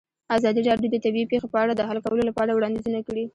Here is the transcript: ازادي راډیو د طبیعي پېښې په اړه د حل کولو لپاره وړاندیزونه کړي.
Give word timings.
ازادي 0.35 0.61
راډیو 0.69 0.91
د 0.93 0.97
طبیعي 1.05 1.29
پېښې 1.31 1.47
په 1.53 1.57
اړه 1.63 1.73
د 1.75 1.81
حل 1.89 1.97
کولو 2.05 2.23
لپاره 2.29 2.51
وړاندیزونه 2.55 2.99
کړي. 3.07 3.23